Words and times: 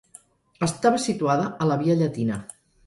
Estava 0.69 1.03
situada 1.05 1.47
a 1.67 1.71
la 1.73 1.81
Via 1.85 2.01
Llatina. 2.03 2.45